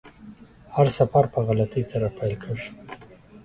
هر 0.73 0.87
سفر 0.97 1.23
په 1.33 1.39
غلطۍ 1.47 1.83
سره 1.91 2.07
پیل 2.17 2.33
کیږي. 2.43 2.69